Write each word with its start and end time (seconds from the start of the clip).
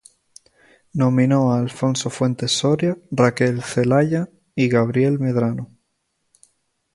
Nominó 0.93 1.51
a 1.53 1.59
Alfonso 1.59 2.09
Fuentes 2.09 2.51
Soria, 2.53 2.97
Raquel 3.11 3.61
Zelaya 3.61 4.27
y 4.55 4.67
Gabriel 4.67 5.19
Medrano. 5.19 5.69